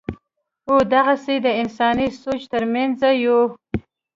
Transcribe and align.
او 0.69 0.75
دغسې 0.93 1.35
دَانساني 1.45 2.07
سوچ 2.21 2.41
تر 2.51 2.63
مېنځه 2.73 3.09
يوه 3.25 3.45